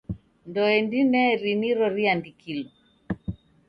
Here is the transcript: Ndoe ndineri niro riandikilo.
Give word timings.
Ndoe 0.47 0.77
ndineri 0.85 1.51
niro 1.61 1.85
riandikilo. 1.95 2.69